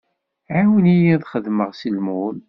Ɛiwen-iyi 0.57 1.11
ad 1.15 1.21
t-xedmeɣ 1.23 1.69
s 1.73 1.81
lmul. 1.95 2.35